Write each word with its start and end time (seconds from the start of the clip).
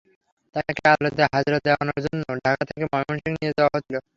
তাঁকে 0.55 0.81
আদালতে 0.87 1.21
হাজিরা 1.27 1.59
দেওয়ানোর 1.65 1.99
জন্য 2.05 2.21
ঢাকা 2.39 2.63
থেকে 2.69 2.83
ময়মনসিংহে 2.91 3.35
নিয়ে 3.35 3.55
যাওয়া 3.57 3.73
হচ্ছিল। 3.75 3.95